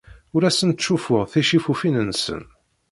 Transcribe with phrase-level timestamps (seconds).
[0.35, 2.41] Ur asen-ttcuffuɣ ticifufin-nsen.